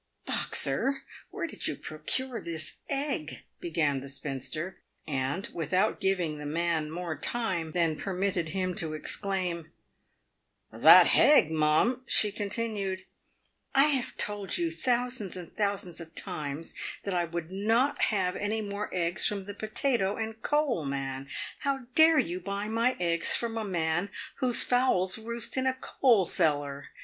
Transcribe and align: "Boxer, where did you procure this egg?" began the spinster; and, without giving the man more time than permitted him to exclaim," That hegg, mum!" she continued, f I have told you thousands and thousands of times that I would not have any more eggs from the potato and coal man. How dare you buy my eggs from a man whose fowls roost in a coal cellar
"Boxer, 0.25 1.03
where 1.29 1.45
did 1.45 1.67
you 1.67 1.75
procure 1.75 2.41
this 2.41 2.77
egg?" 2.89 3.43
began 3.61 3.99
the 4.01 4.09
spinster; 4.09 4.79
and, 5.07 5.47
without 5.53 5.99
giving 6.01 6.39
the 6.39 6.45
man 6.47 6.89
more 6.89 7.15
time 7.15 7.73
than 7.73 7.95
permitted 7.95 8.49
him 8.49 8.73
to 8.77 8.95
exclaim," 8.95 9.71
That 10.73 11.05
hegg, 11.05 11.51
mum!" 11.51 12.03
she 12.17 12.31
continued, 12.31 13.01
f 13.01 13.05
I 13.75 13.83
have 13.89 14.17
told 14.17 14.57
you 14.57 14.71
thousands 14.71 15.37
and 15.37 15.55
thousands 15.55 16.01
of 16.01 16.15
times 16.15 16.73
that 17.03 17.13
I 17.13 17.25
would 17.25 17.51
not 17.51 18.05
have 18.05 18.35
any 18.35 18.59
more 18.61 18.89
eggs 18.91 19.27
from 19.27 19.43
the 19.43 19.53
potato 19.53 20.15
and 20.15 20.41
coal 20.41 20.83
man. 20.83 21.27
How 21.59 21.81
dare 21.93 22.17
you 22.17 22.39
buy 22.39 22.67
my 22.67 22.97
eggs 22.99 23.35
from 23.35 23.55
a 23.55 23.63
man 23.63 24.09
whose 24.37 24.63
fowls 24.63 25.19
roost 25.19 25.57
in 25.57 25.67
a 25.67 25.75
coal 25.79 26.25
cellar 26.25 26.87